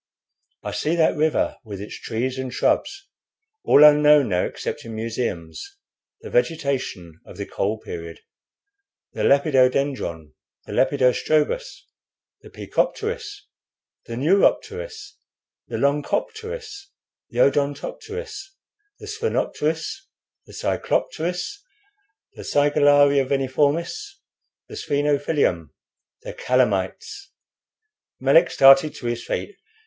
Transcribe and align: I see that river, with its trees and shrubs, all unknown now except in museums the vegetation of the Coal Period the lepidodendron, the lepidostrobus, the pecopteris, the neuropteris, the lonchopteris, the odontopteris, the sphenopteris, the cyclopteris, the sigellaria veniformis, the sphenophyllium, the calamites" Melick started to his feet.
I 0.63 0.71
see 0.71 0.95
that 0.95 1.15
river, 1.15 1.59
with 1.63 1.79
its 1.79 1.93
trees 1.99 2.39
and 2.39 2.51
shrubs, 2.51 3.07
all 3.63 3.83
unknown 3.83 4.29
now 4.29 4.45
except 4.45 4.83
in 4.83 4.95
museums 4.95 5.77
the 6.21 6.31
vegetation 6.31 7.19
of 7.23 7.37
the 7.37 7.45
Coal 7.45 7.77
Period 7.77 8.19
the 9.13 9.21
lepidodendron, 9.23 10.33
the 10.65 10.71
lepidostrobus, 10.71 11.81
the 12.41 12.49
pecopteris, 12.49 13.41
the 14.07 14.15
neuropteris, 14.17 15.17
the 15.67 15.77
lonchopteris, 15.77 16.85
the 17.29 17.37
odontopteris, 17.37 18.41
the 18.97 19.05
sphenopteris, 19.05 19.85
the 20.47 20.53
cyclopteris, 20.53 21.59
the 22.33 22.43
sigellaria 22.43 23.23
veniformis, 23.23 24.13
the 24.67 24.73
sphenophyllium, 24.73 25.69
the 26.23 26.33
calamites" 26.33 27.27
Melick 28.19 28.49
started 28.49 28.95
to 28.95 29.05
his 29.05 29.23
feet. 29.23 29.57